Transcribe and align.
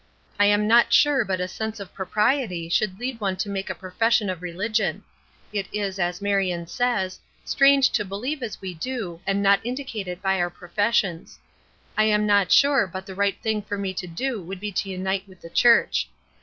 I 0.39 0.45
am 0.45 0.67
not 0.67 0.91
sure 0.91 1.23
but 1.23 1.39
a 1.39 1.47
sense 1.47 1.79
of 1.79 1.93
propriety 1.93 2.69
should 2.69 2.99
lead 2.99 3.19
one 3.21 3.35
to 3.37 3.49
make 3.51 3.69
a 3.69 3.75
profession 3.75 4.31
of 4.31 4.41
religion. 4.41 5.03
It 5.53 5.67
is, 5.71 5.99
as 5.99 6.23
Marion 6.23 6.65
says, 6.65 7.19
strange 7.45 7.91
to 7.91 8.03
believe 8.03 8.41
as 8.41 8.59
we 8.61 8.73
do 8.73 9.19
and 9.27 9.43
not 9.43 9.63
indicate 9.63 10.07
it 10.07 10.19
by 10.19 10.39
our 10.39 10.49
professions. 10.49 11.37
I 11.95 12.05
am 12.05 12.25
not 12.25 12.51
sure 12.51 12.87
but 12.87 13.05
the 13.05 13.13
right 13.13 13.39
thing 13.43 13.61
for 13.61 13.77
me 13.77 13.93
to 13.93 14.07
do 14.07 14.41
would 14.41 14.59
be 14.59 14.71
to 14.71 14.89
unite 14.89 15.27
with 15.27 15.39
the 15.41 15.51
church. 15.51 16.09